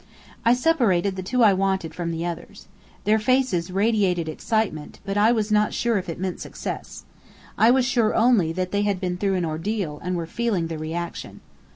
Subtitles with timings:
[0.43, 2.67] I separated the two I wanted from the others.
[3.03, 7.03] Their faces radiated excitement, but I was not sure if it meant success.
[7.55, 10.79] I was sure only that they had been through an ordeal and were feeling the
[10.79, 11.41] reaction.